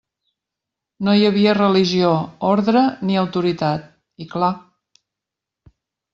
No 1.07 1.13
hi 1.19 1.27
havia 1.27 1.53
religió, 1.57 2.13
ordre 2.53 2.83
ni 3.11 3.19
autoritat, 3.25 3.85
i... 4.27 4.29
clar! 4.35 4.51